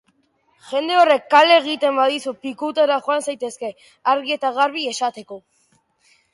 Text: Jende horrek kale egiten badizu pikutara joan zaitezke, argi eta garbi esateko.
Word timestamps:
Jende 0.69 0.95
horrek 1.01 1.27
kale 1.33 1.57
egiten 1.63 1.99
badizu 1.99 2.33
pikutara 2.47 2.97
joan 3.09 3.23
zaitezke, 3.29 3.73
argi 4.17 4.37
eta 4.39 4.55
garbi 4.59 4.91
esateko. 4.97 5.43